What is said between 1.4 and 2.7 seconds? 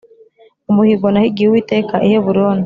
uwiteka i heburoni